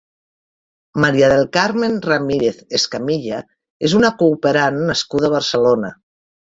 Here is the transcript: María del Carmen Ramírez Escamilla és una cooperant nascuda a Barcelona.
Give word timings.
María 1.03 1.27
del 1.33 1.45
Carmen 1.57 1.99
Ramírez 2.07 2.65
Escamilla 2.81 3.45
és 3.91 3.97
una 4.03 4.13
cooperant 4.25 4.85
nascuda 4.93 5.29
a 5.33 5.37
Barcelona. 5.41 5.99